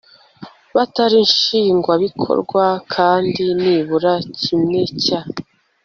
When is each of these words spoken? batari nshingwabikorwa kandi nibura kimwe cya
batari 0.75 1.17
nshingwabikorwa 1.29 2.65
kandi 2.93 3.43
nibura 3.61 4.13
kimwe 4.41 4.81
cya 5.03 5.21